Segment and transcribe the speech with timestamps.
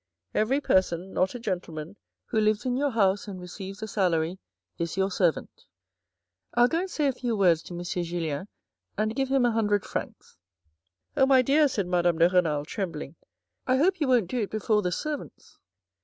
[0.43, 1.95] 'Every person, not a gentleman,
[2.25, 4.39] who lives in your house and receives a salary
[4.79, 5.67] is your servant.'
[6.55, 7.83] I'll go and say a few words to M.
[7.83, 8.47] Julien
[8.97, 10.37] and give him a hundred francs.""
[11.15, 13.15] Oh, my dear," said Madame De Renal trembling,"
[13.67, 15.59] I hope you won't do it before the servants